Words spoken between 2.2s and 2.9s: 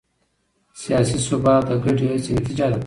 نتیجه ده